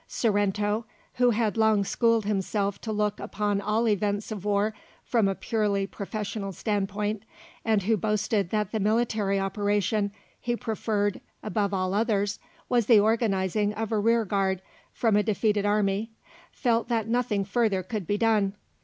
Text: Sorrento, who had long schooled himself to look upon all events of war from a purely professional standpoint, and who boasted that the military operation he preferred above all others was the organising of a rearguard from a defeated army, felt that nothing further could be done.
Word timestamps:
Sorrento, 0.07 0.85
who 1.17 1.29
had 1.29 1.57
long 1.57 1.83
schooled 1.83 2.25
himself 2.25 2.81
to 2.81 2.91
look 2.91 3.19
upon 3.19 3.61
all 3.61 3.87
events 3.87 4.31
of 4.31 4.43
war 4.45 4.73
from 5.03 5.27
a 5.27 5.35
purely 5.35 5.85
professional 5.85 6.51
standpoint, 6.51 7.21
and 7.63 7.83
who 7.83 7.95
boasted 7.97 8.49
that 8.49 8.71
the 8.71 8.79
military 8.79 9.39
operation 9.39 10.11
he 10.39 10.55
preferred 10.55 11.21
above 11.43 11.71
all 11.71 11.93
others 11.93 12.39
was 12.67 12.87
the 12.87 12.99
organising 12.99 13.75
of 13.75 13.91
a 13.91 13.99
rearguard 13.99 14.63
from 14.91 15.15
a 15.15 15.21
defeated 15.21 15.67
army, 15.67 16.09
felt 16.51 16.87
that 16.87 17.07
nothing 17.07 17.45
further 17.45 17.83
could 17.83 18.07
be 18.07 18.17
done. 18.17 18.55